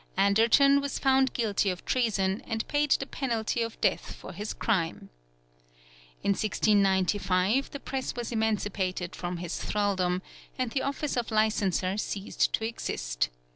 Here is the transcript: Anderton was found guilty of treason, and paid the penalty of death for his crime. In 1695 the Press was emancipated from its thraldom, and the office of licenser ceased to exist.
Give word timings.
Anderton 0.17 0.81
was 0.81 0.97
found 0.97 1.31
guilty 1.33 1.69
of 1.69 1.85
treason, 1.85 2.41
and 2.47 2.67
paid 2.67 2.89
the 2.89 3.05
penalty 3.05 3.61
of 3.61 3.79
death 3.81 4.15
for 4.15 4.33
his 4.33 4.51
crime. 4.51 5.11
In 6.23 6.29
1695 6.31 7.69
the 7.69 7.79
Press 7.79 8.15
was 8.15 8.31
emancipated 8.31 9.15
from 9.15 9.37
its 9.37 9.63
thraldom, 9.63 10.23
and 10.57 10.71
the 10.71 10.81
office 10.81 11.15
of 11.17 11.29
licenser 11.29 11.99
ceased 11.99 12.51
to 12.53 12.65
exist. 12.65 13.29